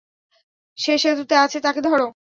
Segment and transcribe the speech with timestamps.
[0.77, 1.99] সে সেতুতে আছে, তাকে ধর!